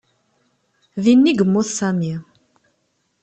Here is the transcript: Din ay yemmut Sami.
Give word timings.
Din 1.03 1.21
ay 1.31 1.35
yemmut 1.39 1.67
Sami. 1.77 2.13